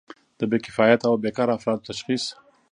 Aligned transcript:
د 0.39 0.41
بې 0.49 0.57
کفایته 0.65 1.05
او 1.09 1.15
بیکاره 1.23 1.51
افرادو 1.57 1.85
تشخیص. 1.89 2.25